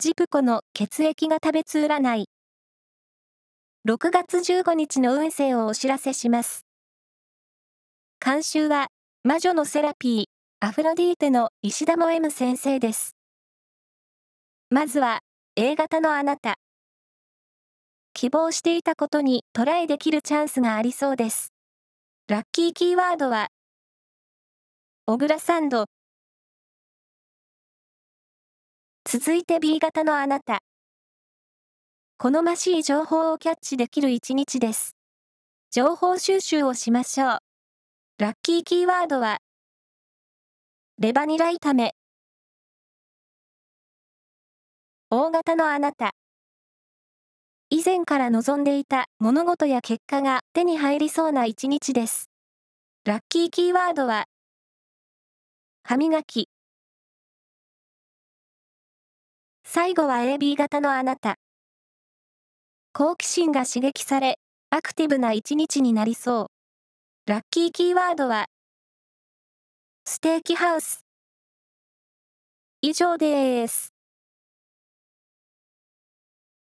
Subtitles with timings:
[0.00, 2.26] ジプコの血液が食べつ占い。
[3.84, 6.64] 6月15日の運勢をお知らせします。
[8.24, 8.86] 監修は、
[9.24, 10.24] 魔女のセラピー、
[10.60, 13.16] アフロディーテの石田も M 先生です。
[14.70, 15.18] まずは、
[15.56, 16.54] A 型のあなた。
[18.14, 21.48] 希望していたことにトライできるチャンスがありそうです。
[22.28, 23.48] ラッキーキーワードは、
[25.06, 25.86] 小倉サンド。
[29.10, 30.58] 続いて B 型のあなた。
[32.18, 34.96] 好ましい情報をキャッチできる一日です。
[35.70, 37.38] 情報収集をしましょう。
[38.18, 39.38] ラッキーキーワードは、
[40.98, 41.94] レバニラ炒め。
[45.08, 46.10] 大型のあなた。
[47.70, 52.28] 以前から望んでいた物事や結果が手に入りそうな一日です。
[53.06, 54.26] ラッキーキーワードは、
[55.82, 56.50] 歯磨き。
[59.70, 61.34] 最後は AB 型のあなた。
[62.94, 64.38] 好奇心が刺激され、
[64.70, 66.48] アクティブな一日になりそ
[67.26, 67.30] う。
[67.30, 68.46] ラッキーキーワードは、
[70.06, 71.04] ステーキハウス。
[72.80, 73.87] 以上です。